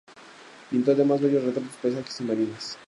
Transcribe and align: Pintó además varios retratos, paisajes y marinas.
Pintó 0.71 0.93
además 0.93 1.21
varios 1.21 1.43
retratos, 1.43 1.75
paisajes 1.79 2.21
y 2.21 2.23
marinas. 2.23 2.75